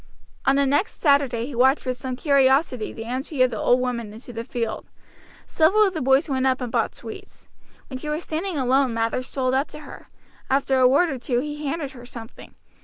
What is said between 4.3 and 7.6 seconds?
the field. Several of the boys went up and bought sweets.